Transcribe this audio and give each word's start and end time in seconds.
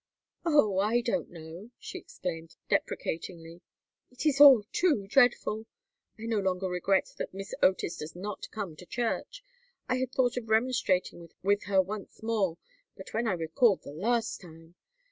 "Oh, 0.43 0.79
I 0.79 1.01
don't 1.01 1.29
know!" 1.29 1.69
she 1.77 1.99
exclaimed, 1.99 2.55
deprecatingly. 2.69 3.61
"It 4.09 4.25
is 4.25 4.41
all 4.41 4.63
too 4.71 5.05
dreadful! 5.07 5.67
I 6.17 6.25
no 6.25 6.39
longer 6.39 6.67
regret 6.67 7.13
that 7.19 7.35
Miss 7.35 7.53
Otis 7.61 7.97
does 7.97 8.15
not 8.15 8.49
come 8.49 8.75
to 8.77 8.85
church. 8.87 9.43
I 9.87 9.97
had 9.97 10.11
thought 10.11 10.37
of 10.37 10.49
remonstrating 10.49 11.29
with 11.43 11.65
her 11.65 11.83
once 11.83 12.23
more 12.23 12.57
but 12.97 13.13
when 13.13 13.27
I 13.27 13.33
recalled 13.33 13.83
the 13.83 13.93
last 13.93 14.41
time! 14.41 14.73